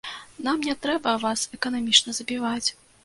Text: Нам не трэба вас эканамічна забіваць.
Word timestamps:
Нам 0.47 0.63
не 0.69 0.75
трэба 0.85 1.13
вас 1.25 1.43
эканамічна 1.59 2.17
забіваць. 2.21 2.69